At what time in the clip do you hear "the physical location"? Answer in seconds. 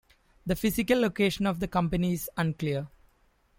0.47-1.45